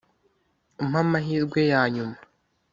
umpe 0.83 0.99
amahirwe 1.03 1.61
ya 1.71 1.81
nyuma 1.93 2.17